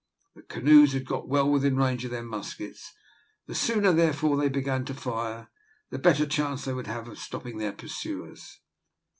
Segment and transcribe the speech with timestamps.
[0.33, 2.91] The canoes had got well within range of their muskets:
[3.45, 5.51] the sooner, therefore, they began to fire,
[5.91, 8.61] the better chance they would have of stopping their pursuers.